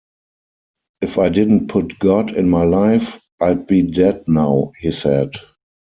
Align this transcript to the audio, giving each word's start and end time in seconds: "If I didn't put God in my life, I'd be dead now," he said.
"If 0.99 1.19
I 1.19 1.29
didn't 1.29 1.67
put 1.67 1.99
God 1.99 2.31
in 2.35 2.49
my 2.49 2.63
life, 2.63 3.19
I'd 3.39 3.67
be 3.67 3.83
dead 3.83 4.23
now," 4.27 4.71
he 4.79 4.89
said. 4.89 5.33